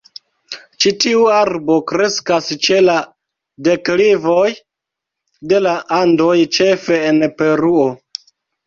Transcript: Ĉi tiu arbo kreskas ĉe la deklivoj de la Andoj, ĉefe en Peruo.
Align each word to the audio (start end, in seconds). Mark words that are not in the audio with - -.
Ĉi 0.85 0.91
tiu 1.03 1.19
arbo 1.39 1.75
kreskas 1.91 2.49
ĉe 2.69 2.79
la 2.87 2.97
deklivoj 3.69 4.49
de 5.53 5.63
la 5.69 5.79
Andoj, 6.03 6.35
ĉefe 6.59 7.03
en 7.13 7.27
Peruo. 7.41 7.89